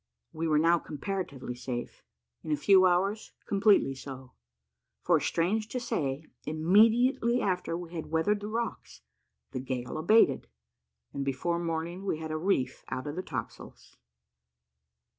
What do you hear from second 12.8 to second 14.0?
out of the topsails.